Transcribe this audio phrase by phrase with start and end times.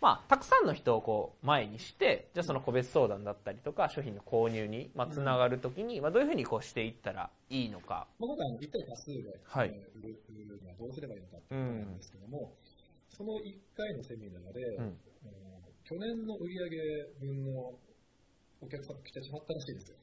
[0.00, 8.06] まあ、たくさんの人をこう前にして、じゃあその個別相談だったりとか、商品の購入に、まあ、つながるときに、まあ、どういうふうにこうしていったらいいのか。
[8.18, 10.02] まあ、今回あの、一体多数で、はいえー売
[10.48, 12.52] るにはどうすればいいのかっていうことなんですけども、
[13.08, 14.96] その1回のセミナーで、うん
[15.90, 16.70] 去年の売上
[17.18, 17.72] 分の
[18.60, 19.96] お客さんが来てしまったらしいんですよ。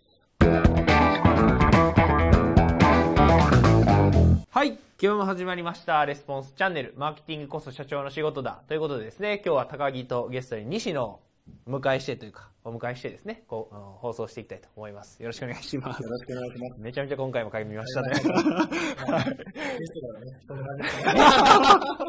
[4.49, 4.79] はい。
[4.99, 6.05] 今日も始まりました。
[6.05, 6.93] レスポンスチャンネル。
[6.97, 8.63] マーケティングこそ社長の仕事だ。
[8.67, 11.19] ということでですね、今日は高木とゲストに西野を
[11.67, 15.21] お迎えしてというか、お迎えしてですね、こう、あの放送していきたいと思います。
[15.21, 16.09] よろしくお願いしますよ。
[16.09, 16.81] ろしくお願いします。
[16.81, 18.09] めちゃめちゃ今回も鍵見ましたね。
[18.15, 19.93] ゲス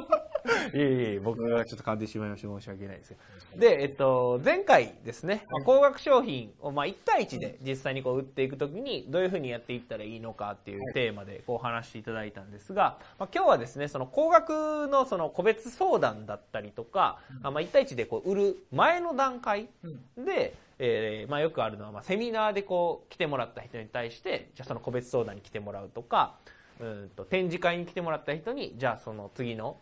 [0.74, 3.16] いえいえ、僕がちょっと噛んでしまいまして申し訳ないです。
[3.56, 20.24] で、えっと、前回ですね、まあ高額商品をまあ1対1で実際にこう売っていくときにどういうふうにやっていったらいいのかっていうテーマでこう話していただいたんですが、まあ、今日はですね、その高額のその個別相談だったりとか、あまあ1対1でこう売る前の段階うん。
[20.24, 26.36] で、えーまあ、よくあるのは、まあ、セミナーでこう来てもらった人に対して、じゃあその個別相談に来てもらうとか、
[26.80, 29.78] うんと展示会に来てもらった人に、じゃあその次の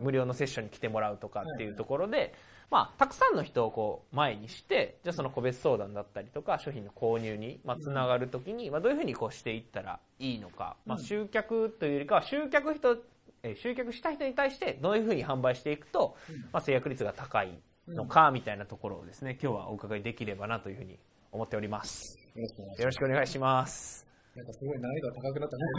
[0.00, 2.34] 無料のセッションに来てもらうとかっていうところで、
[2.70, 12.96] まあ、たくさんの人をこう前にして、じゃあその個別相談だったりとか、商品の購入に、まあ、つながるときに、まあ、どういうふうにこうしていったらいいのか、まあ、うん集客というよりかは、集客人、
[13.42, 16.16] えー集客した人に対してどういうふうに販売していくと、
[16.52, 20.98] まあ、制約率が高いのか、みたいなところをですね、今日はお伺いできればなというふうに
[21.30, 22.18] 思っております。
[22.78, 24.11] よろしくお願いします。
[24.34, 25.74] なんかすごい難易度が高くなったんです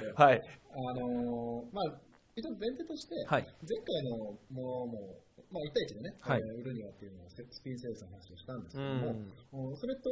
[0.00, 0.42] けどはい。
[0.72, 2.00] あのーまあ、
[2.34, 3.46] 一応前提として、はい。
[3.68, 5.20] 前回のものも、
[5.52, 6.40] まあ、1対1でね、はい。
[6.40, 9.12] えー売るにはっていうのをススピンセールスの話をしたんですうけど
[9.52, 10.08] も、うそれと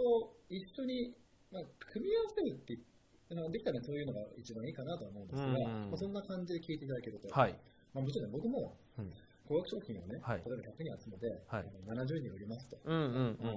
[0.50, 1.16] 一緒に、
[1.50, 2.78] まあ、組み合わせるって
[3.32, 5.90] あのできたらそういうのが一番いいかなとは思うんですが、うん。
[5.90, 7.56] まあ、そんな感じで聞いていただけると、はい。
[7.94, 9.10] まあ、もちろん僕もうん。
[9.46, 10.42] 高額商品をね、はい。
[10.44, 11.66] 例えば100人集めて、はい。
[11.88, 13.38] あの70人売りますと、うんうん。
[13.42, 13.54] まあ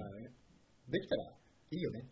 [0.90, 1.32] できたら
[1.72, 2.04] いいよね。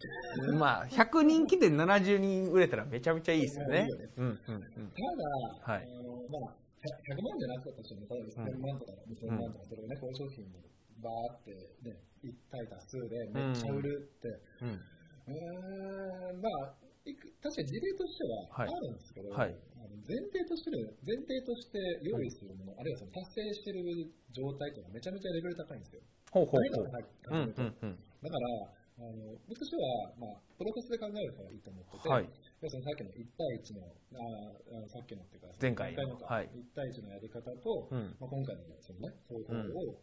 [0.59, 4.10] まあ、100人来て70人売れたらめちゃめちゃいいですよねいいよね。
[4.17, 4.92] うんうんうん。
[4.92, 10.60] ただ、はいあのまあ、100 100万じゃなかったとしても、例えば1000万とか2000万とか、それをね、この商品に
[10.99, 11.52] バーって
[11.88, 14.27] ね、一体多数でめっちゃ売るって、
[14.61, 14.82] うん。
[15.27, 23.86] うーん、まあ、いく確かに事例としてははいあるんですけど、はいあの前提としてる、前提として用意するもの、あるいはその達成してる
[24.33, 26.02] 状態っていうのはめちゃめちゃレベル高いんですよ。
[26.32, 26.83] ほうほうほう。
[26.83, 27.99] 何が高いかうんうんうん。
[28.21, 28.49] だから、
[28.95, 32.30] あの僕としては、まあ、プロセスで考えるからいいと思ってて、はい。
[32.64, 36.48] 要するにさっきの1対1の、あさっきのっていうか、前回ののか、はい。
[36.56, 38.16] 1対1のやり方と、うん。
[38.23, 40.00] まあ、今回のその、ね、方法を、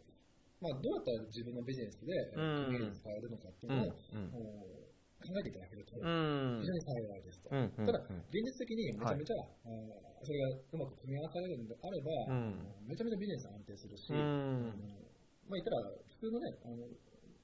[0.61, 2.69] まあ、どうやったら自分のビジネスでうん。
[2.69, 3.81] 組み入れて使えるのかっていううん。
[3.81, 4.61] のを、
[5.23, 6.05] 考えていただけると、う。
[6.05, 6.61] ん。
[6.61, 7.49] 非常に幸いですと。
[7.49, 7.99] うんうんただ、
[8.29, 12.85] 現実的にめちゃめちゃ、あーそれがうまく組み合わされるのであれば、うん。
[12.85, 14.13] めちゃめちゃビジネス安定するし。
[14.13, 16.87] まあ、言ったら、普通のね、あの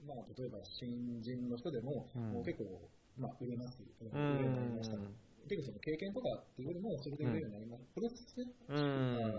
[0.06, 3.80] まあ、例えば新人の人でも、うんもう結構、まあ、売れます。
[4.02, 4.96] 売れうるようになりました。
[4.96, 5.14] ん。
[5.48, 7.84] 結構その経験とかっていうよりも、それで売れるようになります。
[7.96, 8.48] プロセスね。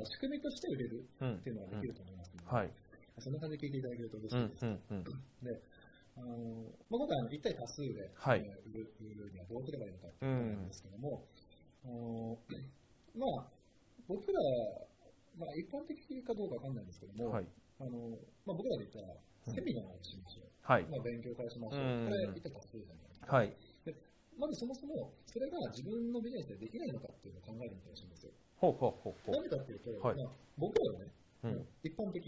[0.04, 2.70] 仕組みとして売れるうんっていうのはできると思いますので、はい。
[3.18, 4.64] そんな感じで聞いていただけると嬉しうんいです。
[5.44, 5.62] で、
[6.16, 6.36] あの
[6.90, 11.24] まあ、今回あの1対多数で、はいえー売るにはどうすればいいのかっていうことなんですけども、
[11.84, 12.38] あの
[13.16, 13.48] まあ、
[14.08, 14.40] 僕ら、
[15.38, 17.46] まあ、一般的かどうかわかんないんですけども、はい。
[17.80, 20.49] あのまあ、僕らで言ったら、うんセミナーをしましょう。
[20.70, 20.86] はい。
[20.86, 21.82] まあ、勉強会しましょう。
[21.82, 23.34] うんこれ、1対多数じゃないですか。
[23.34, 23.50] はい。
[24.38, 28.30] まずそもそも、それが自分のビジネスでできないのかっていうのを考えるみたいしいんですよ。
[28.54, 31.10] ほうほうほうほなんでかっていうと、はいまあ、僕らはね、
[31.42, 31.48] う。
[31.48, 31.66] うん。
[31.82, 32.22] 一般的、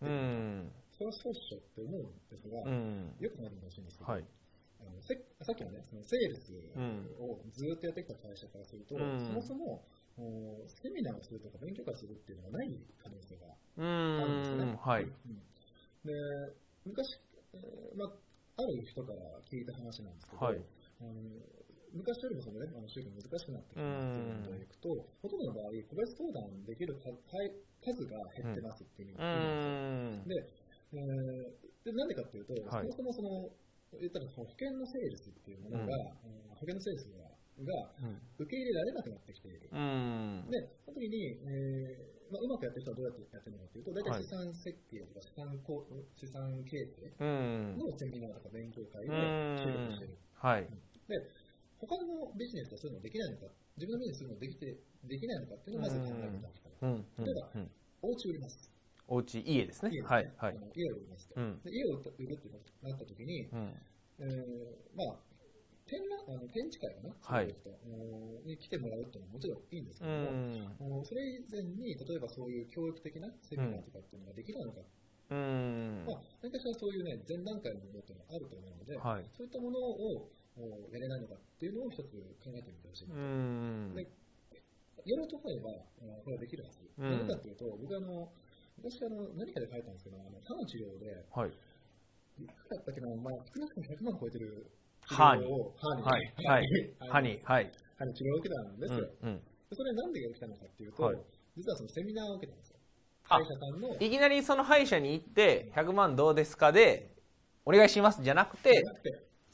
[0.00, 0.72] うん。
[0.96, 1.36] それはそうっ
[1.76, 3.12] て思うんですが、うん。
[3.20, 4.24] よくなるんでほしいんですけど、はい。
[4.80, 9.84] あのせさっきのね、そのセールスうんをずっとやってきた会社からすると、うんそもそも
[10.16, 14.76] おセミナーをするとか勉強会するっていうのがない可能性がうん。
[14.80, 15.04] はい。
[15.04, 15.12] うん
[16.04, 16.12] で
[16.84, 17.18] 昔、
[17.54, 19.18] えーまあ、ある人から
[19.50, 20.60] 聞いた話なんですけど、はい
[21.00, 21.12] あの
[21.94, 24.88] 昔よりもその、ね、あの収入難しくなってきたっていういくと、
[25.22, 27.10] ほとんどの場合、個別相談できるか
[27.82, 30.28] 数が減ってますっていうう意味なんん。
[30.28, 30.46] で
[30.94, 33.52] えーでなんでかっていうと、はいそもそも
[33.92, 37.28] その、言ったらその保険のセールスっていうものが、うん保険のセールスが
[37.62, 38.18] がうん。
[38.38, 39.68] 受け入れられなくなってきている。
[39.70, 40.46] うん。
[40.50, 45.86] で、その時に、えーまあ、うまくやってる人はどうやってやってるのかというと、大はい体資産設計とか資産こ
[46.16, 47.78] 資産形成うん。
[47.78, 50.16] のセミナーとか勉強会をうん収録してる。
[50.34, 50.66] はい。
[51.06, 51.30] で、
[51.86, 53.46] 他のビジネスでそういうのできないのか、
[53.76, 56.72] 自分のビジネスするのできてできないのかっていうのをまず考えていただきたい。
[56.82, 57.06] うん。
[57.18, 57.70] うん例えばうん。
[58.02, 58.70] お家売ります。
[59.06, 60.32] お家、家ですねはい。
[60.36, 61.34] はい家を売りますと。
[61.36, 61.60] うん。
[61.62, 62.48] で家を売るって
[62.82, 63.72] なった時に、うん。
[64.20, 65.16] えーまあ、
[65.86, 67.54] 展覧あの展示会かな、はい
[68.46, 70.76] に来てもらうっていうのはもちろんいいんですけうども、ん。
[70.80, 74.80] あのそれ以前に、例えばそういう教育的なセミナーとかっていうのができるのか、
[75.30, 76.04] うん。
[76.06, 79.24] まあ、何かしらそういうね、前段階のものっていうのがあると思うので、はい。
[79.36, 83.08] そういったものをおやれないのかっていうのを一つ考えてみてほしい。
[83.10, 83.94] うん。
[83.94, 84.06] で
[85.04, 86.80] やろうと思えば、あこれはできるはず。
[86.96, 88.32] うんなぜかっていうと、僕あの、
[88.78, 91.52] 昔あの、何かで書いたんですけど、あの歯の治療で、はい。
[92.40, 94.70] いくらだったっけな、まあ、少なくとも100万超えてる
[95.06, 96.34] 治歯に療を、歯に、はい。
[96.46, 96.66] はい。
[97.10, 97.72] 歯に、はい。
[97.98, 99.10] 歯に治療を受けたんですよ。
[99.22, 99.28] うん。
[99.28, 99.38] うん。
[99.38, 101.16] でそれなんで受けたのかっていうと、はい
[101.56, 102.78] 実はそのセミナーを受けたんですよ。
[103.28, 107.14] あ歯医者さんの、いきなりその歯医者に行って、100万どうですかで、
[107.64, 108.84] お願いしますじゃ、なくて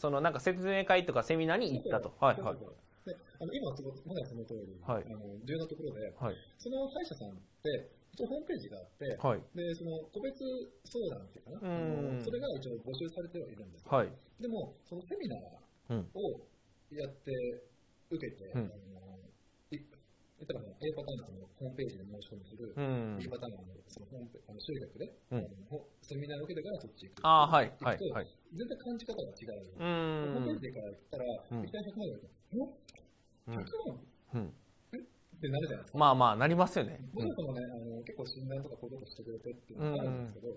[0.01, 2.17] そのなんか説明会とかセミナーに行ったと。
[2.21, 2.41] はい。
[2.41, 2.57] はい
[3.01, 6.37] であの今まだその通り、はいあの重要なところで、はい。
[6.59, 7.33] その歯医者さんっ
[7.63, 9.41] て、一応ホームページがあって、はい。
[9.55, 10.45] でその個別
[10.85, 13.93] 相談っていうかな、うんそれが一応募集されてはいるんですよ。
[13.93, 14.09] はい。
[14.41, 15.41] でも、そのセミナー
[15.91, 16.09] うん。
[16.13, 16.41] を
[16.93, 17.33] やって、
[18.11, 18.71] 受けて、うん
[20.41, 23.19] 言ったらね A パターンのホームページで申し込みする、うん。
[23.21, 25.47] B パターンのそのホームペあの集客で、うん
[26.01, 27.21] セミナーを受けてからそっち行く。
[27.23, 27.71] ああ、はい。
[27.81, 28.27] はいはい。
[28.57, 29.77] 全然感じ方が違う。
[29.77, 30.67] うホームペーんジ。
[30.67, 34.01] でから言ったら、うんいきなり100万円うん100万
[34.35, 34.49] うん。
[34.49, 35.99] ってなるじゃないですか。
[35.99, 37.01] まあまあ、なりますよね。
[37.13, 40.57] もちろんそのね、あの結構診断とかこういうことしてくれてっていうのがあるんですけど、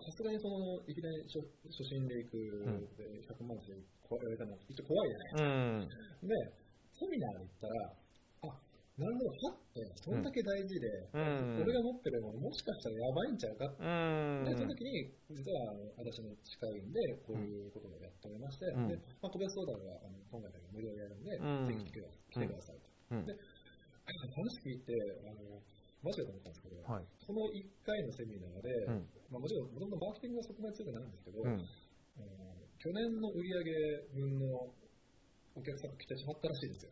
[0.00, 5.42] さすがにそのいきなり初初心で行くんで100万って言われたのは一応怖いじゃないですか。
[5.42, 5.88] うん。
[6.28, 6.52] で、
[6.94, 7.92] セミナーに行ったら、あ
[9.00, 11.64] なるほど、歯ってそんだけ大事で、うん。
[11.64, 14.44] 俺が持ってるものもしかしたらやばいんちゃうかってうん。
[14.44, 23.16] で、その時に、実は私の近いんで、こういうことをやっておりまして、うんでまあ、個別相談はあの今回だけ無料でやるんで、うんぜひ来てくだ来てくださいと。
[23.16, 23.32] うんで
[24.36, 24.92] 話聞いて、
[25.24, 25.62] あの
[26.02, 27.04] マジでと思ったんですけど、はい。
[27.24, 29.08] その1回のセミナーで、うん。
[29.32, 31.48] まあ、もちろん、もともとマーケティングはそこまで強くないんですけど、うん。
[31.48, 33.64] あの去年の売上
[34.16, 34.72] 分の
[35.54, 36.90] お客さんが来てしまったらしいですよ。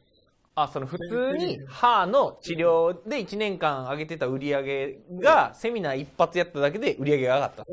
[0.62, 7.64] あ、その普通に歯の治療で1年間上げてた売り上げがセミナー一発やっただけで売り上げが上がった。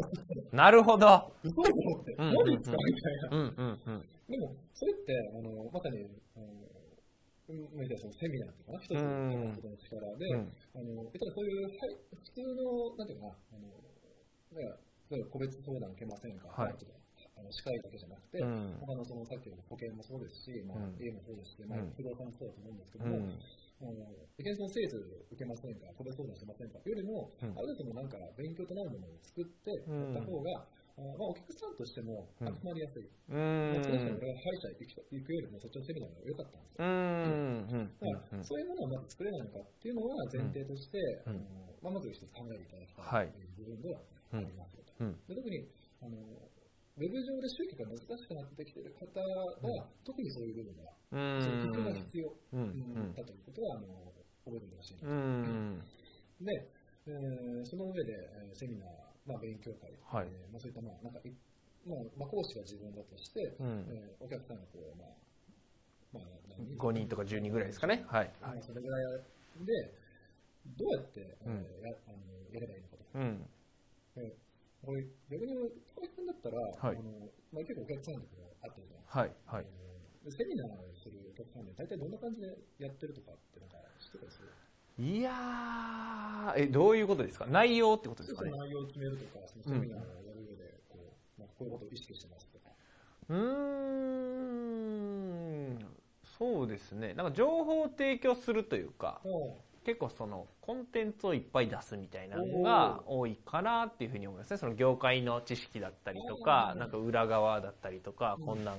[0.51, 1.31] なるほど。
[1.43, 3.29] 嘘と思って、うん何ですかみたいな。
[3.31, 4.05] うんうんうん。
[4.29, 6.05] でも、それって、あのまさに、
[6.35, 6.65] あの
[7.47, 14.77] そのセミナーっていうかな、一つうんのことの力で、うんあの言ったらそういう、はい、普通の、なんていうかな、あのなんか
[15.11, 16.91] 例えば個別相談受けませんか、はいとか
[17.37, 23.39] あの歯科医だけじゃなくて、うん他のそのさっきの保険もそうですし、まあうん家もそうですし、まあうん不動産もそうだと思うんですけども、うん。
[23.83, 23.91] あの
[24.39, 24.97] いきなりその制度
[25.31, 30.63] 受けませんか、個別相談しませんかよりも、うんある程度のなんか勉強となるものを作ってやった方が、
[30.95, 33.03] あまあ、お客さんとしてもうん集まりやすい。
[33.03, 34.23] うまあ、その人んの。
[34.23, 36.87] 俺が歯医者行く行くよりもそっちのセミナーが良かったんですうよ。
[36.87, 37.91] ん。
[37.99, 40.97] だから、そういうものをまず作れないのかっていうのは前提として、
[41.27, 41.39] うんあの
[41.83, 43.99] まあ、まず一つ考えていただきたはいいという部分では
[44.31, 44.95] ありますよと。
[45.03, 45.19] うん。
[45.27, 45.67] で特に
[45.99, 46.15] あの
[46.97, 51.93] ウェブ上で集客が難しくなってきている方は、特にそういう部分が、うその工夫がん。
[52.07, 52.31] 必要、
[53.15, 53.87] だということはあの
[54.45, 54.97] 覚えておいてほしい。
[56.45, 56.71] で、
[57.07, 58.89] えーその上で、えーセミナー、
[59.25, 61.31] まあ、勉強会、はいえーまあ、そういった、まあなんかい
[61.85, 65.09] まあまあ、講師が自分だとして、うんえーお客さんがこう、まあ
[66.13, 66.23] まあ、
[66.57, 68.05] 何5人とか10人ぐらいですかね。
[68.07, 68.31] はい。
[68.41, 69.03] まあそれぐらい
[69.65, 69.93] で、
[70.77, 72.17] どうやって、えーうんやあの
[72.53, 73.03] やればいいのかと。
[73.15, 73.45] うん。
[74.83, 75.53] これ逆に
[75.95, 79.31] 高木君だったら、はいあのまあ、結構お客さんとこう会ってるじゃないですかはい。
[79.45, 79.65] はい。
[79.65, 84.49] えーセミナーをするお客さんで、大体どんな感じでやってるとかってなんか知ってたりする？
[84.97, 87.45] いやー、え、どういうことですか？
[87.45, 88.49] 内容ってことですそかね？
[88.49, 92.71] の内容を決めるとか、そのセミナーをやる上で、こう、まあ、こういうことを意識してますとか。
[93.29, 93.37] うー
[95.73, 95.79] ん、
[96.39, 97.13] そうですね。
[97.13, 99.21] なんか情報を提供するというか、
[99.85, 104.57] 結構そのコンテンツをいっぱい出すみたいなのが多いかなっていうふうに思いますね。
[104.57, 108.77] その業界の知識だったりとか、うんなんか裏側だったりとか、うんこんなん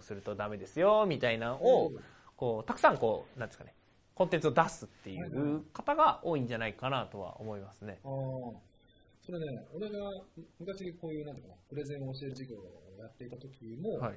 [0.00, 1.92] するとダメですよみたいなのを、
[2.36, 3.74] こう、たくさんこう、なんですかね、
[4.14, 7.98] コンテンツを出すっていう方が多いんじゃないかなとは思いますね。
[8.04, 8.10] ああ、
[9.24, 9.98] それね、俺が
[10.60, 12.62] 昔こういう、なんていうかな、プレゼンを教える授業を
[12.98, 14.14] やっていた時も、はい。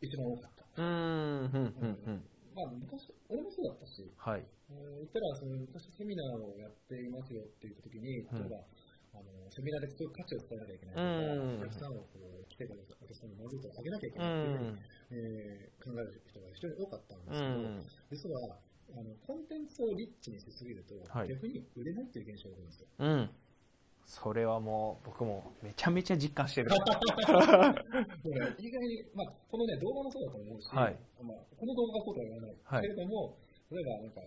[0.00, 0.82] 一番多かった。
[0.82, 2.22] うーん、うん、うん、うん。
[2.54, 4.44] まあ、昔、俺もそうだったし、はい。
[4.70, 8.62] えー言ったら、その昔セミナーをやっていますよって言った時に、例えば、
[9.12, 14.78] あのセミナーでそういう価値を伝えなきゃいけないとか、うんお客さんをこう来てくれたお客さんに満足度を上げなきゃいけうないっていう
[15.10, 18.58] えー考える人が非常に多かったんでうすけど、ん、実は
[18.94, 22.86] あのコンテンツをリッチにしすぎると、はい逆に売れないっていう現象が起こるんですよ。
[22.98, 23.30] うん。
[24.06, 26.70] それはもう僕もめちゃめちゃ実感してる。
[28.58, 32.56] 意外に、まあ、このね、動画もそうだと思うし、はいまあ、この動画がそうとは言わない。
[32.64, 33.38] はいけれども、
[33.70, 34.20] 例えばなんか、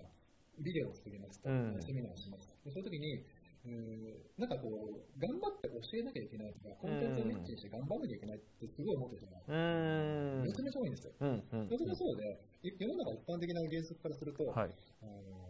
[0.59, 2.53] ビデオを作りますと、うんセミナーをします。
[2.65, 3.25] でその時に、
[3.65, 10.43] うーんなんかこう、頑張って教教えなきゃいけないとか、コンテンツをリッチにして頑張らなきゃいけないってすごい思ってる人が、うん。
[10.43, 11.11] めちゃめちゃ多いんですよ。
[11.19, 11.43] うん。
[11.51, 11.67] うん。
[11.69, 14.71] それもそうで、い世の中一般的な原則からすると、はい。
[15.01, 15.43] あの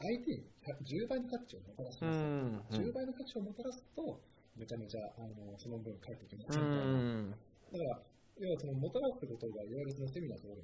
[0.00, 0.42] 相手に
[0.82, 2.04] 10倍の価値をもたらしす。
[2.04, 2.62] ん。
[2.70, 4.20] 10倍の価値をもたらすと、
[4.56, 6.82] めちゃめちゃあのその分返ってきまうすみたいな。
[6.82, 7.30] ん。
[7.30, 8.02] だから、
[8.38, 10.54] 要はそのもたらすことが、いわゆるそのセミナーとか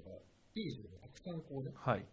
[0.55, 2.07] いい情報がたくさんこうね、はい。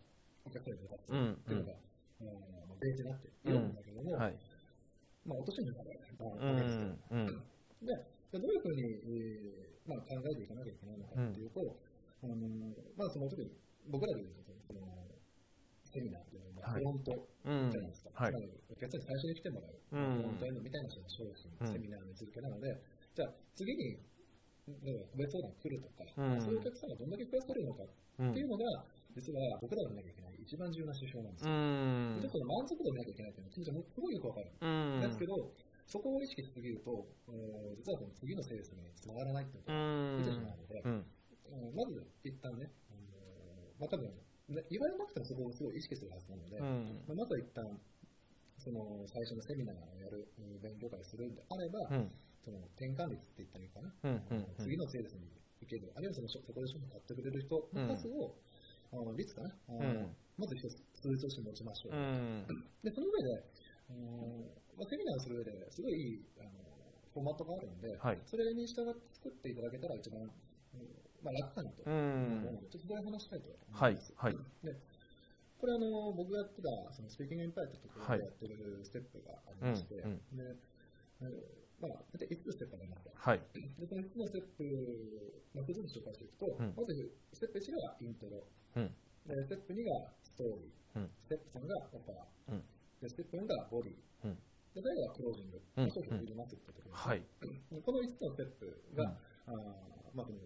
[0.45, 2.31] お客さんに渡すうんっていうのが、あの
[2.67, 4.36] まあベースになっているんだけども、はい。
[5.25, 7.38] まあ、落としになるわうけで。
[7.86, 7.93] で、
[8.31, 11.62] でどういうふうに、えーまあ、考えていかなきゃいけないのかっていうと、
[12.24, 12.36] あの
[12.98, 13.50] まあ、その特に
[13.89, 14.81] 僕らで言うと、その
[15.86, 16.81] セミナーっていうのは、はい。
[16.81, 17.12] フロント
[17.45, 18.10] うんじゃないですか。
[18.13, 18.33] はい。
[18.69, 20.17] お客さんに最初に来てもらう、うん。
[20.17, 22.81] フロントエンドみたいな商品、うんセミナーの位置づけなので、
[23.13, 24.00] じゃあ次に、
[25.12, 26.41] 個別相談来るとか、うん。
[26.41, 31.55] そういうお客さんがどんだけ増やせるのかうんっていうのが、実は僕らが見なきゃいけない一番重要な指標なんですうよ。
[31.55, 32.20] ん。
[32.20, 34.51] で、その満足度を見なきゃいけないっていうのは、君ちゃんもすごいよくわかる。
[34.60, 35.00] うん。
[35.00, 35.31] ですけど、
[35.88, 40.20] そこを意識しすぎると、うん実はその次のセールスにつながらないっていううことがん。
[40.20, 40.91] 出てしまうので、うん。
[40.91, 43.00] うんまず一旦ね、あの
[43.79, 44.12] まあ多分、
[44.51, 47.00] ね言われなくてもそこをすごい意識するはずなので、うん。
[47.08, 47.63] まあ、まずは一旦、
[48.60, 52.12] その最初のセミナーをやる、うん勉強会をするんであれば、うん。
[52.43, 54.55] その転換率って言ったらいいかな、うんうんうん。
[54.60, 55.31] 次のセールスに
[55.63, 58.36] 受ける、あるいはそのそこで商品を買ってくれる人の数を、あの
[59.17, 60.15] 率かな、うん。
[60.38, 61.95] まず一つ数字として持ちましょう。
[61.95, 62.45] うん。
[62.83, 63.43] で、その上で、
[63.89, 64.45] あの
[64.77, 66.50] まあ、セミナーをする上ですごいいいあの
[67.13, 68.19] フォーマットがあるので、はい。
[68.25, 70.29] それに従って作っていただけたら一番、うん
[71.24, 74.13] まあ、楽かなとう思んうので、ちょっとそれを話したいと思いはいます。
[74.15, 74.75] はいで
[75.62, 80.01] これあの、僕がやってたそのスピーキングインパイってところでやってるステップがありまして、
[81.77, 83.12] まあ、大体5つステップがありますと。
[83.13, 83.41] はい。
[83.77, 84.65] で、その5つのステップ、
[85.53, 86.74] まあ、1つずつ紹介していくと、うん。
[86.74, 88.41] まずステップ1がイントロ、
[88.75, 88.92] うん。
[89.28, 91.10] でステップ2がストーリー、うん。
[91.24, 92.63] ステップ3がオファー、うん。
[93.01, 94.36] でステップ4がボディ、うん。
[94.74, 95.92] で最後はクロージング、うん。
[95.92, 97.24] 商品を売りますってところはい。
[97.72, 99.56] でこの5つのステップが、あー
[100.16, 100.40] まあ、その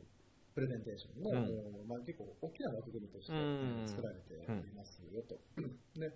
[0.53, 1.88] プレゼンテーションの、うん。
[1.88, 3.84] まあ、結構大きな枠組みとしてうん。
[3.86, 5.39] 作られておりますよと。
[6.00, 6.12] で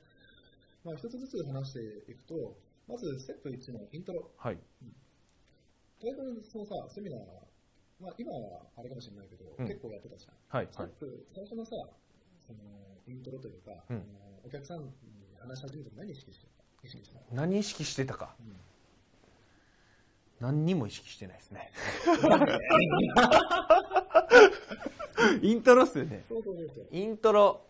[0.83, 2.55] まあ、一つずつ話していくと、
[2.87, 4.31] まずステップ1のイントロ。
[4.37, 4.57] はい。
[6.01, 7.19] 大体そのさ、セミナー、
[8.01, 9.67] まあ、今はあれかもしれないけど、うん。
[9.67, 10.57] 結構やってたじゃん。
[10.57, 10.89] はいはい。
[11.33, 11.71] 最初のさ、
[12.47, 12.59] その
[13.07, 14.03] イントロというか、うん。
[14.45, 14.91] お客さんに
[15.39, 16.59] 話し始めると何意識してた
[17.31, 18.35] 何意識してたか。
[18.39, 18.55] うん。
[20.39, 21.71] 何にも意識してないですね。
[25.41, 26.23] イントロっすよね。
[26.91, 27.61] イントロ。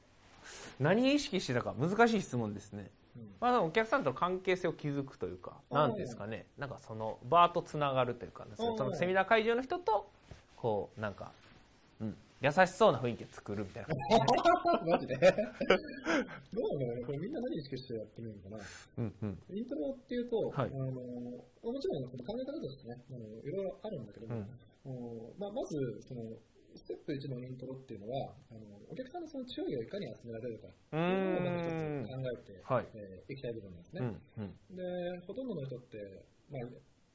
[0.80, 1.74] 何意識してたか。
[1.74, 2.92] 難しい質問ですね。
[3.16, 3.34] うん。
[3.42, 10.12] まあ、お客さんとの関係性を築くというか、なんですかね、なんかそのバーとつながるというか、そのセミナー会場の人と、
[10.60, 11.32] こう、なんか、
[12.02, 13.96] うん、優しそうな雰囲気を作るみたいな。
[14.86, 15.16] マジで？
[16.52, 17.06] どうなんだろうね。
[17.06, 18.64] これみんな何意識してやってみるのかな？
[18.98, 19.58] うんうん。
[19.58, 20.70] イントロっていうと、はい。
[20.70, 24.46] あのもちろん考え方としてね、あのいろいろあるんだけども、
[24.84, 26.24] おまあ、まずその、
[26.76, 32.88] ステップ1のイントロっていうのは、あのお客さんのその注意をいかに集められるかってういうのをまず一つ考えて、はい。
[32.96, 34.02] えーいきたい部分なんですね。
[34.02, 34.76] うんうん。
[34.76, 36.62] で、ほとんどの人って、まあ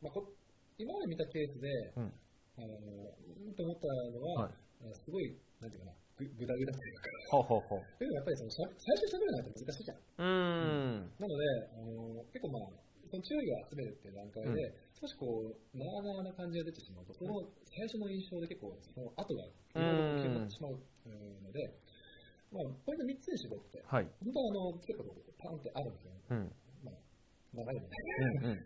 [0.03, 0.33] まあ、こ
[0.79, 2.13] 今まで見たケースで、うん
[2.57, 4.55] あのうんと思ったのは、はい
[4.93, 7.99] すごい、なんていうかな、ぐぐだぐだというか、ほうほうほう。
[7.99, 9.97] というのはやっぱりそのしゃ最初に喋るのは難しいじゃん。
[9.97, 11.13] うーん。
[11.19, 12.69] なので、あの結構まあ、
[13.09, 20.79] その注意を集めるっていう段階で、少しこう、なあなあな感じが出てしまうと、その最初の印象で結構、その後がいろいろ消えてしまう
[21.43, 21.73] ので、
[22.53, 24.07] まあ、ポイント3つに絞って、はい。
[24.23, 25.05] 本当はあの、結構
[25.39, 26.21] パンってあるんですよね。
[26.31, 26.53] うん。
[26.85, 26.95] まあ、
[27.53, 27.97] 長いので。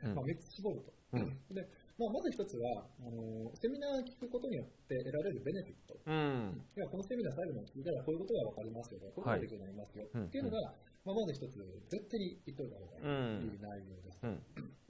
[0.05, 0.93] うんうん まあ、3つ絞ると。
[1.13, 1.67] うんで、
[1.99, 5.99] まあ、まず1つは、あのセミナー聞くことによって得られるベネフィット。
[5.99, 6.63] うん。
[6.79, 10.63] いやこのセミナー最後まで聞いたらこういうことが分かりますよ、こういうことができるようになりますよ、はいっていうのが、
[11.03, 11.59] まあ、まず一つ、
[11.91, 14.23] 絶対に言っておいた方がいい内容です。
[14.23, 14.39] うん。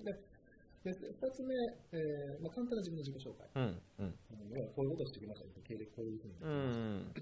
[0.05, 0.13] で、
[0.85, 1.57] で二つ目、
[1.97, 3.49] えーまあ、簡単な自分の自己紹介。
[3.57, 3.81] うん。
[3.99, 4.13] うん。
[4.13, 6.37] うん要はこういうことをしてきましたよ、経歴こういうふうに。
[6.45, 7.13] うん。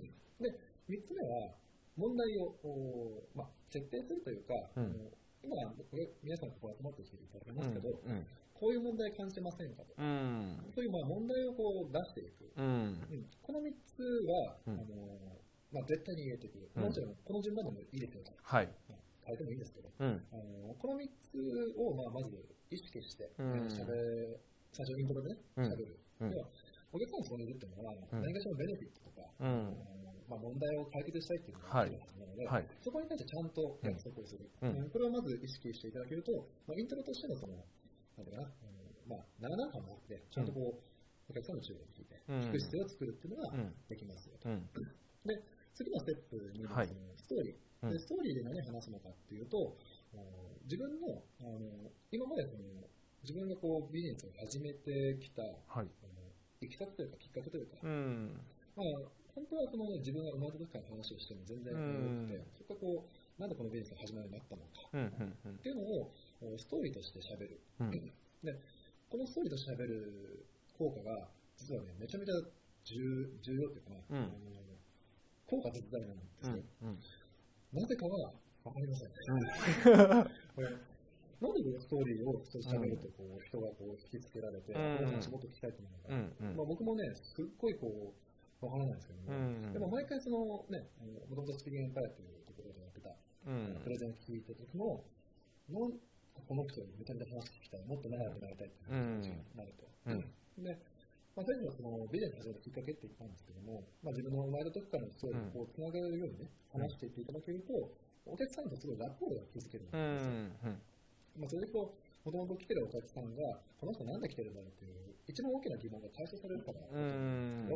[0.43, 0.51] で、
[0.91, 1.55] 三つ目は、
[1.95, 5.15] 問題を、おまあ、設定するというか、うん
[5.47, 8.27] 今、これ皆さんここ集まってきていただきますけど、うん。
[8.59, 9.95] こういう問題感じてませんかと。
[9.99, 10.57] うん。
[10.75, 12.53] そういうまあ問題をこう出していく。
[12.57, 12.65] うん。
[12.65, 15.37] うんこの3つは、うんあの
[15.73, 16.71] まあ、絶対に言えてくる。
[16.77, 18.33] うんもちろん、この順番でもいいですよと。
[18.43, 18.69] はい。
[19.27, 20.23] 変えてもいいんですけど、うん。
[20.33, 22.39] あのこの3つを、まあ、まず
[22.71, 23.93] 意識して、うんしゃべ
[24.73, 25.99] 最初イントロでね、うんしゃべる。
[26.21, 26.49] うんでは、
[26.93, 29.77] お客さんがそこにいるっていうのは、うん何かしらのベネフィットとか、うん
[30.29, 32.67] まあ、問題を解決したいっていうのがあるはずなので、はい。
[32.83, 36.33] そこに対してちゃんと約束をする、うんうんこれをまず意識していただけると、
[36.67, 37.55] まあ、イントロとしてのその、
[38.17, 38.77] なんていうかな、うん
[39.09, 44.49] まあ、長々感もあって、ちゃんとこう、お客さんの注意を聞いて、うん聞く姿勢を作るっていうのがうんできますよと。
[44.49, 44.67] うん。
[45.27, 45.43] で、
[45.75, 47.99] 次のステップに、はいストーリー、うんで。
[47.99, 49.77] ストーリーで何を話すのかっていうと、
[50.65, 52.63] 自分のあの今までその
[53.23, 55.53] 自分がこうビジネスを始めてきた、はい。
[55.69, 55.87] あの
[56.61, 58.41] いきさつというかきっかけというか、うん。
[58.77, 58.87] まあ、
[59.35, 65.35] 本当はその、ね、自分が生まれた時からの話をしても全然良くて、そこからこう、なんでこのビジネスが始まるようになったのかうん。
[65.45, 65.57] うん。
[65.57, 66.13] っていうのをお
[66.59, 67.61] ストーリーとして喋る。
[67.81, 67.91] うん。
[67.91, 68.61] で、
[69.11, 70.47] このストーリーとして喋る
[70.79, 72.35] 効果が、実はね、めちゃめちゃ
[72.85, 74.31] 重重要っていうかな、うんあの
[75.47, 76.57] 効果絶大なんですよ。
[76.83, 76.99] うん。
[77.81, 78.33] なぜかは
[78.65, 79.11] わかりません。
[80.57, 80.71] これ
[81.41, 86.51] なんでストーリーを人と喋るとこう、人がこう引きつけられて、うんこの人の仕事を聞きたいと思うのか、うん。
[86.51, 86.57] うん。
[86.57, 88.15] まあ、僕もね、すっごいこ
[88.61, 90.89] う、わからないですけども、うんでも毎回そのね、
[91.29, 93.15] もともとスピーキングエンパイアというところでやってた、
[93.47, 95.05] うんプレゼン聞いた時も、
[95.69, 95.99] なんか
[96.45, 99.89] この人にめちゃめちゃ話聞きたい、もっと長くなりたいってなると。
[100.07, 100.65] うん。
[100.65, 100.79] で、
[101.37, 107.73] まあ、最初はそのビジネス始めたきっかけって言ったんですけども、まあ、自分の生まれた時からのストーリーをこうつなげるようにね、話していっていただけると、
[108.25, 110.33] お客さんとすごいラポールが築けるんうですよ。
[110.33, 110.81] ん。
[111.37, 117.69] まあ、それでこう、もともと来てるお客さんが、この人なんで来てるんだろうっていう、一番大きな疑問が解消されるからだとうん。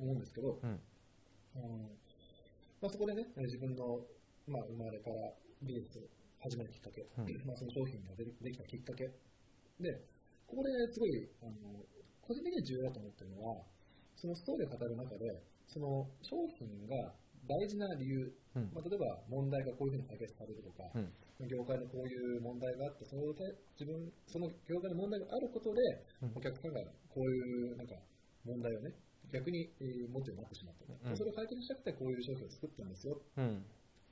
[0.00, 0.80] 思うんですけど、うん。
[1.56, 1.88] うん
[2.80, 4.00] まあ、そこでね、自分の、
[4.46, 5.32] まあ、生まれから
[5.62, 6.02] ビジネスを
[6.44, 7.46] 始めるきっかけ、うん。
[7.48, 9.08] まあ、その商品がでできたきっかけ。
[9.80, 10.04] で、
[10.46, 11.80] ここですごいあの
[12.20, 13.64] 個人的に重要だと思ってるのは、
[14.14, 17.16] そのストーリーを語る中で、その商品が
[17.48, 18.70] 大事な理由、うん。
[18.76, 21.48] まあ、例えば問題がこういうふうに解決されるとか、うん。
[21.48, 25.80] 業界でこういう問題があって、その自分その業界の問題があることで、
[26.22, 26.32] うん。
[26.36, 27.96] お客さんがこういうなんか
[28.44, 28.92] 問題をね、
[29.32, 30.84] 逆に、えー持つようになってしまった。
[30.84, 31.16] と、うん。
[31.16, 33.20] それを解決したくてこういう商品を作ったんですよ。
[33.36, 33.64] うん。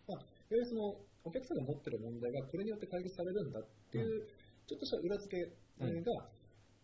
[0.09, 4.29] まあ、いわゆるそのお客さんが持ってる問題がこれによって解決されるんだっていう、
[4.69, 5.49] ちょっとした裏付け
[5.81, 6.29] えーが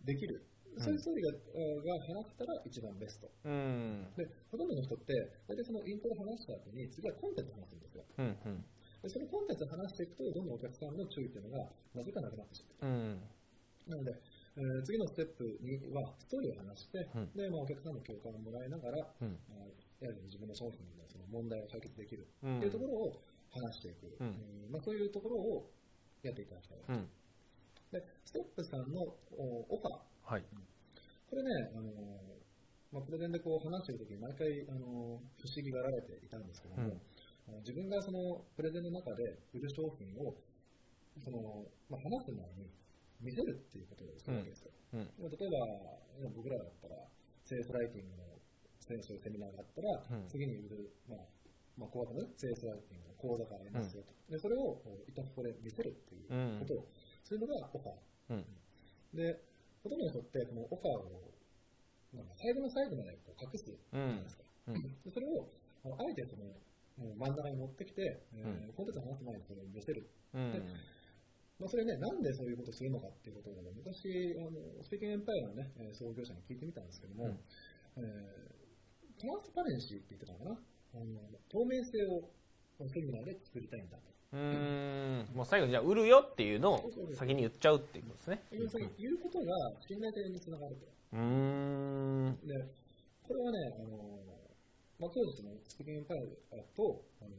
[0.04, 0.40] できる。
[0.78, 3.28] んそういうストーリーが,えーが話せたら一番ベスト。
[3.44, 4.06] うん。
[4.16, 5.12] で、ほとんどの人って、
[5.48, 8.04] 大体そのイントロ話した後に、次はコンテンツ話すんですよ。
[8.16, 8.24] うん。
[8.24, 8.64] うん。
[9.02, 12.90] でそのコンテンツ話していくと、どんどんお客さんの注意っていうのが、なぜかなくなってしまう。
[12.90, 13.20] うん。
[13.88, 14.14] なので、
[14.56, 19.36] えー次のステップには、ストーリーを話して、うんで、まあ、お客さんの共感をもらいながら、うん。
[20.00, 25.70] やはり自分の商品のその問題を解決できるうんっていうところを話していく、うんえーまあ、そういうところを
[26.22, 26.78] やっていただきたい。
[26.88, 27.08] うん。
[27.92, 29.00] で、ステップさんの
[29.36, 30.44] おオファー、はい。
[31.30, 32.38] これね、あのー
[32.92, 37.00] まあ、プレゼンでこう話しているときに毎回、あのー不思議がられていたんですけども、うん
[37.64, 40.36] 自分がそのプレゼンの中で売る商品を
[41.24, 42.68] その、まあ、話す前に
[43.22, 44.70] 見せるっていうことをするわけですよ。
[44.92, 45.08] うん。
[45.16, 47.08] 例えば、僕らだったら、
[47.44, 48.24] セールスライティングの
[48.80, 51.18] 先生セミナーがあったら、うん次に売る、まあ、
[51.78, 54.10] まあ、講座のね、セールスライティングの講座がありますよと。
[54.30, 56.88] で、それを一旦ここで見せるっていううんことを
[57.22, 58.34] するのがオファー。
[58.34, 58.44] うん。
[59.14, 59.40] で、
[59.82, 61.32] ほとんどの人って、このオファーを、
[62.12, 64.44] なんか最後の最後までこう隠すじゃないですか。
[64.68, 64.82] うん。
[64.82, 65.48] でそれを、
[65.86, 66.44] あえてその、
[66.98, 68.02] もう真ん中に持ってきて、
[68.34, 70.10] えーうんコンテンツを話す前にそれを見せる。
[70.34, 70.52] うん。
[71.58, 77.38] まあ、それね、なんでそういうことをするのかっていうことを、昔、あのスピーキングエンパイアのね、えー創業者に聞いてみたんですけども、うん
[77.96, 78.58] えー
[79.20, 80.60] トランスパレンシーって言ってたのかな。
[80.98, 82.28] あの透明性を
[82.78, 84.02] まあセミナーで作りたいんだと。
[84.32, 85.28] うーん。
[85.34, 88.42] もう最後にじゃあ売るよっていうのを先に言っちゃうっていうことですね。
[88.52, 90.86] 要するに言うことが信頼性につながると。
[91.12, 92.38] うーん。
[92.44, 92.54] で、
[93.22, 93.96] これはね、あの
[94.98, 96.18] まあ、当時そのスピーキングエンパイ
[96.58, 97.30] アと、あの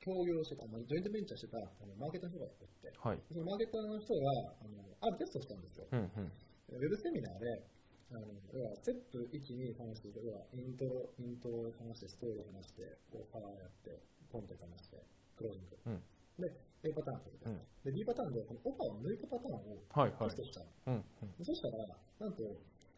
[0.00, 3.18] 協業してた、まあ、ジョイントベンチャーしてたあのマーケターの人がおって、はい。
[3.26, 4.30] そのマーケターの人が
[4.60, 5.86] あのあるテストをしたんですよ。
[5.92, 5.98] うん。
[5.98, 6.32] うん。
[6.76, 7.64] ウェブセミナーで、
[8.12, 15.02] あの要はステップ1、2、3、4、要はイントロ、イントロを話して、ストーリーを話して、オファーやって、コンテンツ話して、
[15.36, 15.78] クロージング。
[15.86, 16.02] うん
[16.34, 16.50] で、
[16.82, 20.66] A パターンというか、んで、B パターンで、このオファーを抜いたパターンをはいはいテストしたの。
[20.86, 21.44] うん。
[21.46, 22.42] そしたら、なんと、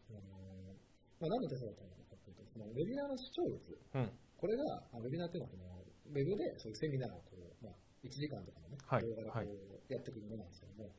[0.08, 0.20] あの
[1.20, 4.10] まあ、何のテストだったのかというと、そのウェビナーの視聴率、うん。
[4.40, 10.90] これが、あウェビナーっていうのはその、ウェブでそういうセミナーをこう、まあ、1時間とかのね、はい動画でこうやっていくものなんですけども、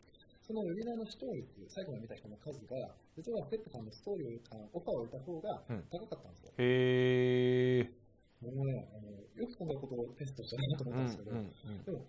[0.47, 6.53] そのウェビナーの視聴率、最後まで見た人の数が、実はペットさんのストーリーを、あオファーを売った方がうん高かったんですよ。
[6.57, 8.55] へー。
[8.55, 10.95] もうね、あのよくそんなことをテストしたなとうん。
[10.95, 11.83] 思ったんですけど、うん。
[11.83, 12.05] でも、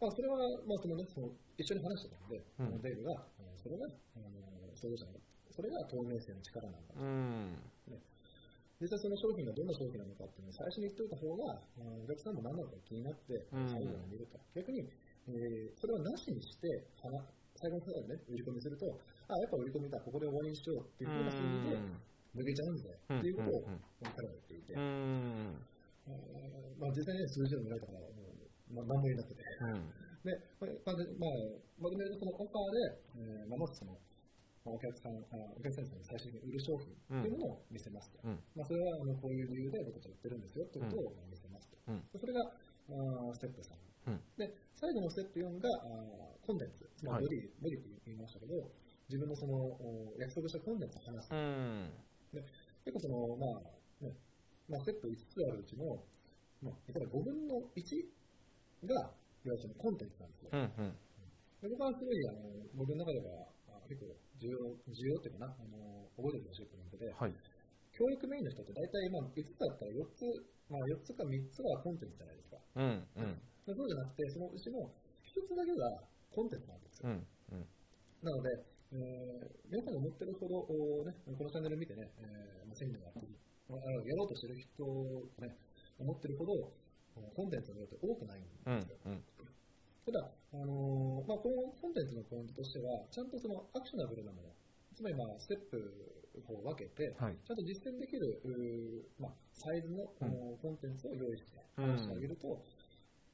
[0.00, 0.36] まあ、それは、
[0.68, 3.24] まあそのね、その一緒に話してたんで、うんデールが、
[3.56, 5.16] それが、あの創業者の、
[5.48, 6.94] それが透明性の力なんだ。
[6.94, 7.56] うん。
[8.80, 11.60] 実際その商品がどんな商品なのかっていうのを最初に言っておいた方が、
[12.04, 14.40] お客さんも何なのか気になって、うん最後に見ると。
[14.56, 14.88] 逆に、
[15.28, 16.86] えーそれをなしにして、
[17.56, 18.86] 最後の最後でね、売り込みすると、
[19.28, 21.76] あ、やっぱ売り込みだ、ここで終わりにしようっていうふうな心理で
[22.36, 24.74] 抜けちゃうんだよっていうことをうん彼は言っていて、
[26.80, 29.44] まあ、実際にね、数字でも見られたから、もう、まあ、何も言えなくて。
[29.60, 29.92] うん。
[30.24, 31.36] で、まあ、まあ、
[31.80, 33.92] まとめるとそのオファーで、えーまあ、まずその、
[34.64, 38.20] まあ、お客さん、あお客さんに最終的に売る商品っていうものを見せますと。
[38.24, 38.38] うん。
[38.56, 41.76] まあ、それはあのこういう理由で僕たちは売ってるんですよってことを見せますと。
[41.88, 42.00] うん。
[42.12, 43.72] でそれがあーステップ3。
[44.06, 48.56] うんで、最後のステップ4があーコンテンツ、まあ、はいボディ、ボディって言いましたけど、
[49.08, 51.34] 自分のそのお約束したコンテンツを話す。
[51.34, 51.90] うん。
[52.84, 54.16] 結構その、まあ、ね、
[54.68, 56.06] まあ、ステップ5つあるうちの、
[56.62, 59.12] まあ、例えば5分の1が、
[59.44, 60.50] いわゆるコンテンツなんですよ。
[60.52, 60.60] うん。
[60.60, 60.94] うん。
[61.60, 62.40] で僕はすごい、あの、
[62.74, 64.58] 僕の中では、あ結構重要、
[64.88, 67.34] 重要っていうかな、あの、覚えておいてほしいポイントで、はい。
[67.92, 70.24] 教育メインの人って大体、まあ、5つだったら4つ、
[70.70, 72.56] まあ、4つか3つはコンテンツじゃないですか。
[72.76, 73.08] うん。
[73.16, 73.42] うん。
[73.66, 74.90] でそうじゃなくて、そのうちの
[75.24, 77.08] 1つだけがコンテンツなんですよ。
[77.08, 77.26] うん。
[77.52, 77.66] うん。
[78.22, 78.50] なので、
[78.92, 83.02] えー、皆さんが思ってるほど、おね、このチャンネル見てね、えーまあ、セミナー
[83.70, 84.84] やろうとしてる人
[85.38, 85.54] がね、
[85.98, 86.72] 思ってるほど、
[87.36, 88.98] コンテンツの量って多くないんうんですよ。。
[89.06, 89.22] うん。
[90.06, 94.48] ただ、あのーまあ、このコンテンツのポイントとしては、ちゃんとそのアクショナブルなもの、
[94.96, 95.78] つまりまあステップ
[96.48, 97.36] を分けて、はい。
[97.46, 98.42] ちゃんと実践できる、
[99.18, 102.62] まあ、サイズの、うのコンテンツを用意してうん話してあげると、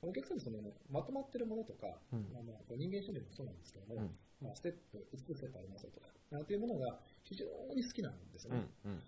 [0.02, 8.61] お客さんにその、ね、まとまってるものとか、うんまあまあ、こう人間心理もそうなんですけども、うんまあ、ステップ、5つステップありますよとか、なんていうものが非常に好きなんですようね。
[8.61, 8.92] ん。
[8.92, 9.02] うん。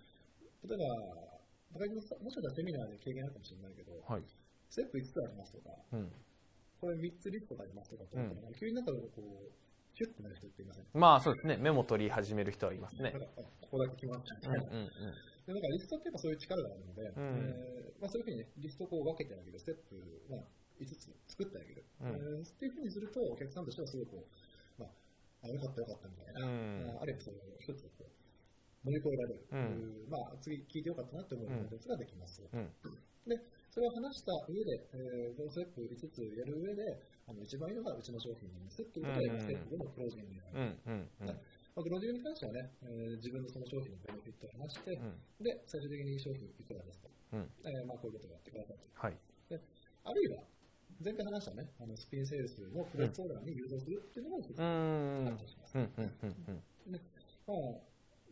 [0.67, 1.39] 例えば、
[1.77, 4.23] 高木さんもしかしたらセミナーで経験あるかもしれないけど、はい。
[4.69, 6.11] ステップ5つありますとか、うん。
[6.81, 8.97] これ3つリストがありますとかって言ったら、急になんかこ
[9.45, 9.51] う、
[9.93, 10.85] キュッとなる人っていません？
[10.93, 11.57] まあそうですね。
[11.57, 13.11] メモ取り始める人はいますね
[13.61, 14.55] ここだけ来ますみうん。
[14.55, 14.77] たいな。
[14.79, 14.89] うん。
[15.45, 20.39] でなんかリストってやっぱそういう力があるので、んえーまあ、そういうふうに、ね、リストをこう分けてあげる、ステップ、まあ、
[20.79, 24.89] 5つ作ってあげる、うんえーっていうふうにすると、お客さんとしてはすごいこう、まあ、
[25.43, 28.19] あよかったよかったみたいな、うんまあ、あるいはその一つこう
[28.85, 32.43] 乗り越えられる、うんまあ、次聞いてよかったなって思うコンテンツができます。
[32.47, 32.71] うん。
[33.27, 33.35] で、
[33.69, 36.81] それを話した上で、えー、このステップ5つやる上で、
[37.27, 40.51] あの一番いいのがうちの商品にすっていうことで、うんステップ5のクロージングになる。
[40.55, 40.63] うん。
[40.63, 41.09] うん。
[41.21, 41.27] うん。
[41.27, 41.33] ま
[41.75, 45.43] あ、クロージングに関してはね、えー自分のその商品のベネフィットを話して、うん。
[45.43, 47.11] で、最終的に商品いくらですと。
[47.35, 47.51] うん。
[47.67, 48.87] えーまあ、こういうことをやってくださいと。
[48.95, 49.19] はい。
[50.07, 50.41] あるいは、
[50.99, 54.59] 前回話したね、あのスピンセールスのプレッツオーダーに誘導するっていうのも一つ。
[54.59, 55.79] あったりします。
[55.79, 55.89] うん。
[55.95, 56.11] うん。
[56.11, 56.99] うん。
[57.47, 57.79] まあ、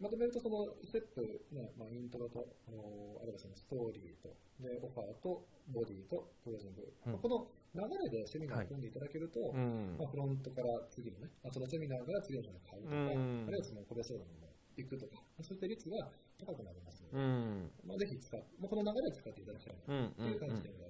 [0.04, 1.24] まとめると、そのステップ、
[1.56, 6.84] ねまあ、イントロと、おあるいはそのストーリーと、でオファーと、ボディと、クロージング。
[7.08, 17.72] うんまあこの流れでセミナーを組んでいただけると、うんまあ、フロントから次のね、あそのセミナーから次の人が買うとか、うんあるいはその個別相談にも行くとか、そういった率が高くなりますので、うん。
[17.86, 20.14] まあ、ぜひ使って、まあ、この流れを使っていただきたいなうん。
[20.14, 20.86] という感じでございます。
[20.86, 20.87] うんうんうん、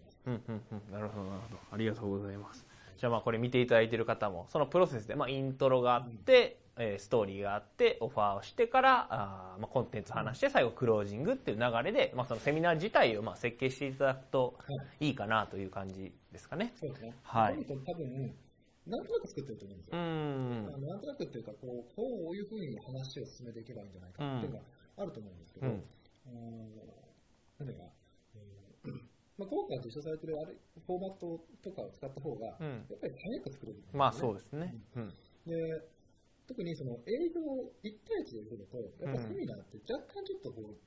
[0.92, 1.60] なるほどなるほど。
[1.72, 2.66] ありがとうございます。
[2.98, 14.58] じゃあまあこれ見ていただいている方もそのプロセスでまあイントロがあって、えーストーリーがあってオファーをしてからあーまあコンテンツ話して最後クロージングっていう流れで、まあ、そのセミナー自体をまあ設計していただくと
[15.00, 15.10] い。
[15.12, 16.72] いかなという感じですかね。
[16.76, 17.13] そうですね。
[17.24, 17.56] はい。
[17.66, 18.36] 多分多分、
[18.86, 20.02] なんとなく作ってると思うんですうよ。
[20.02, 20.63] ん。
[20.88, 24.63] なんとなくっていうか、こう、こういうふうに話を進めていけばいいんじゃないかっていうのが
[24.98, 25.74] あると思うんですけど、ううん。
[25.74, 26.76] ん、
[27.60, 27.96] なんだか、うん
[29.38, 30.54] まあ、今回実証されてるあれ
[30.86, 32.86] フォーマットとかを使った方が、うん。
[32.89, 33.78] やっぱり早く作れる。
[33.78, 34.76] んですよね、まあそうですね。
[34.95, 35.13] うん。
[35.45, 35.88] で
[36.47, 37.43] 特にその営業
[37.84, 40.80] 1対1で来ると、やっぱセミナーって若干ちょっとこう、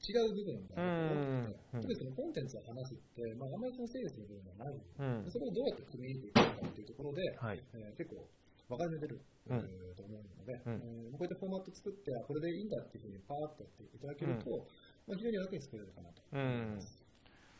[0.00, 1.82] 違う部分が多くて、うん。
[1.82, 4.78] 特にそのコンテンツを話すって、まあ、あまりそのセールスの部分がない。
[4.78, 5.28] うん。
[5.28, 7.62] それをどうやって組み入れていくのかっていうところで、はい。
[7.74, 8.24] えー結構
[8.70, 9.20] 分かれ目出る、
[9.50, 9.58] うん。
[9.58, 11.10] えーと思うので、うん。
[11.10, 14.70] えーこういったフォーマット作って、あこれでいいんだっていうふうにパーッとやっていただけると、
[15.10, 16.22] まあ、非常に楽に作れるかなと。
[16.32, 16.78] うん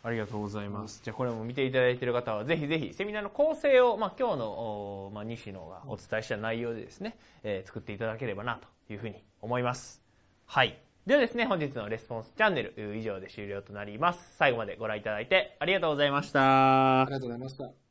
[0.03, 1.01] ありがとうございます。
[1.05, 4.47] じゃあこれも見ていただいている方はぜひぜひセミナーの構成を、まあ、今日の、
[5.07, 10.03] おまあ、西野がお伝えした内容でですね、えー作っていただければなというふうに思います。
[10.47, 10.81] はい。
[11.07, 14.37] ではですね、本日のレスポンスチャンネル以上で終了となります。
[14.37, 17.05] 最後までご覧いただいてありがとうございましたあ。
[17.07, 17.90] りがとうございました。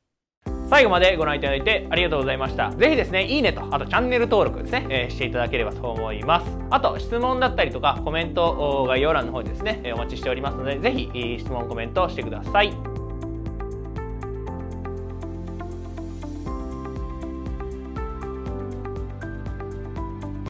[0.69, 2.69] 最後までご覧いただいてありがとうございました。
[2.71, 6.57] ぜひですね、いいねと、あとチャンネル登録ですね、えーしていただければと思います。
[6.69, 12.88] あと、質問だったりとか、コメント、概要欄の方にですね、お待ちしておりますので、ぜひ、質問、コメントしてください。